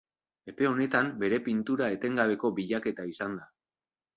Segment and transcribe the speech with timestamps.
[0.53, 3.51] Epe honetan bere pintura etengabeko bilaketa izan da.